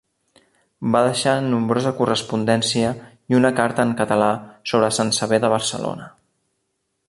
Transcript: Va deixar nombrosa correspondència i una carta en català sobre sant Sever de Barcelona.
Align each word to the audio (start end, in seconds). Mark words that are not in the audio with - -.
Va 0.93 1.01
deixar 1.07 1.33
nombrosa 1.49 1.91
correspondència 1.99 2.93
i 3.35 3.39
una 3.43 3.53
carta 3.61 3.87
en 3.89 3.95
català 4.03 4.33
sobre 4.73 4.93
sant 4.99 5.15
Sever 5.21 5.41
de 5.45 5.53
Barcelona. 5.59 6.13